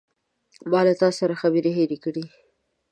ما 0.71 0.81
له 0.87 0.93
تاسو 1.01 1.17
سره 1.21 1.39
خبرې 1.41 1.71
هیرې 1.77 1.97
کړې. 2.03 2.23